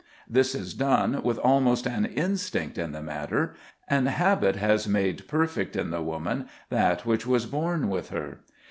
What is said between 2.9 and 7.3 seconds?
the matter, and habit has made perfect in the woman that which